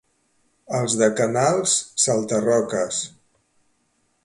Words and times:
Els 0.77 0.95
de 1.01 1.09
Canals, 1.19 1.75
salta-roques. 2.05 3.05